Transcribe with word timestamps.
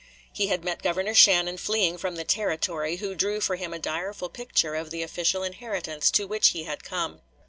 He 0.33 0.47
had 0.47 0.63
met 0.65 0.81
Governor 0.81 1.13
Shannon 1.13 1.57
fleeing 1.57 1.95
from 1.99 2.15
the 2.15 2.23
Territory, 2.23 2.95
who 2.95 3.13
drew 3.13 3.39
for 3.39 3.55
him 3.55 3.71
a 3.71 3.77
direful 3.77 4.29
picture 4.29 4.73
of 4.73 4.89
the 4.89 5.03
official 5.03 5.43
inheritance 5.43 6.09
to 6.09 6.25
which 6.25 6.47
he 6.49 6.63
had 6.63 6.83
come. 6.83 7.21